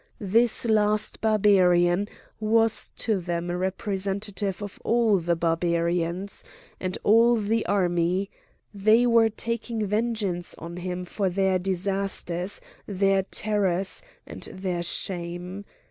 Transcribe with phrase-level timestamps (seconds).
[0.19, 2.09] This last Barbarian
[2.39, 6.43] was to them a representative of all the Barbarians,
[6.79, 8.31] and all the army;
[8.73, 15.65] they were taking vengeance on him for their disasters, their terrors, and their shame.